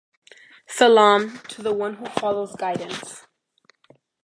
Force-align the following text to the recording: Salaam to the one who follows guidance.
Salaam 0.65 1.37
to 1.49 1.61
the 1.61 1.71
one 1.75 1.93
who 1.93 2.07
follows 2.07 2.55
guidance. 2.55 3.27